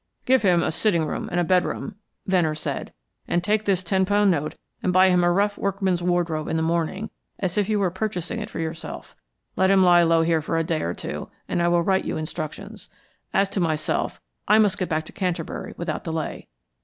[0.25, 1.93] "Give him a sitting room and a bedroom,"
[2.25, 2.91] Venner said;
[3.27, 6.63] "and take this ten pound note and buy him a rough workman's wardrobe in the
[6.63, 9.15] morning as if you were purchasing it for yourself.
[9.55, 12.17] Let him lie low here for a day or two, and I will write you
[12.17, 12.89] instructions.
[13.31, 16.47] As to myself, I must get back to Canterbury without delay."